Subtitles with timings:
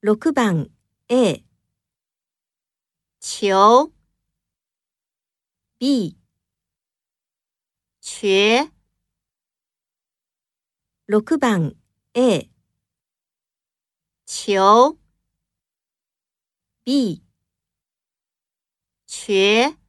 [0.00, 0.70] 6番
[1.08, 1.44] A
[3.18, 3.92] 球、
[5.80, 6.16] B
[8.00, 8.70] 瘸、
[11.08, 11.74] 6番
[12.14, 12.48] A
[14.24, 14.96] 球、
[16.84, 17.24] B
[19.08, 19.87] 瘸。